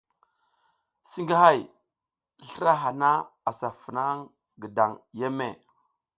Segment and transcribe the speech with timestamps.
[1.09, 1.59] Singihay,
[2.47, 3.11] slra hana
[3.49, 4.05] asa funa
[4.61, 5.47] gidan yeme.